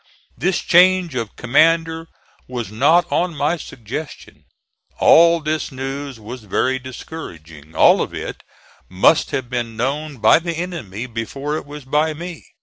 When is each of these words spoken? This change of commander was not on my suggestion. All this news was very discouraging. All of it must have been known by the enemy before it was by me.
This 0.35 0.57
change 0.61 1.13
of 1.13 1.35
commander 1.35 2.07
was 2.47 2.71
not 2.71 3.05
on 3.11 3.35
my 3.35 3.55
suggestion. 3.55 4.45
All 4.99 5.39
this 5.41 5.71
news 5.71 6.19
was 6.19 6.41
very 6.45 6.79
discouraging. 6.79 7.75
All 7.75 8.01
of 8.01 8.11
it 8.11 8.41
must 8.89 9.29
have 9.29 9.47
been 9.47 9.77
known 9.77 10.17
by 10.17 10.39
the 10.39 10.53
enemy 10.55 11.05
before 11.05 11.55
it 11.55 11.67
was 11.67 11.85
by 11.85 12.15
me. 12.15 12.43